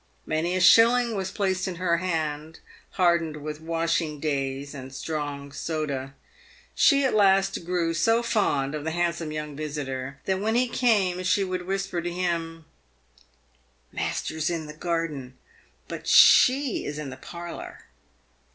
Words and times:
Many 0.25 0.55
a 0.55 0.59
shilling 0.61 1.15
was 1.15 1.29
placed 1.29 1.67
in 1.67 1.75
her 1.75 1.97
hand, 1.97 2.59
hardened 2.93 3.37
with 3.43 3.61
washing 3.61 4.19
days 4.19 4.73
and 4.73 4.91
strong 4.91 5.51
soda. 5.51 6.15
She 6.73 7.03
at 7.05 7.13
last 7.13 7.63
grew 7.65 7.93
so 7.93 8.23
fond 8.23 8.73
of 8.73 8.83
the 8.83 8.89
handsome 8.89 9.31
young 9.31 9.55
visitor, 9.55 10.17
that 10.25 10.39
when 10.39 10.55
he 10.55 10.67
came 10.67 11.21
she 11.23 11.43
would 11.43 11.67
whisper 11.67 12.01
to 12.01 12.11
him" 12.11 12.65
Master's 13.91 14.49
in 14.49 14.65
the 14.65 14.73
garden, 14.73 15.37
but 15.87 16.07
she 16.07 16.83
is 16.83 16.97
in 16.97 17.11
the 17.11 17.15
parlour." 17.17 17.85